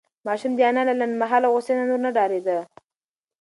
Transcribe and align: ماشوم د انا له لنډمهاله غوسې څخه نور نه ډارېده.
ماشوم 0.27 0.51
د 0.55 0.59
انا 0.69 0.81
له 0.87 0.93
لنډمهاله 0.99 1.47
غوسې 1.53 1.71
څخه 1.75 1.87
نور 1.89 1.99
نه 2.05 2.11
ډارېده. 2.15 2.57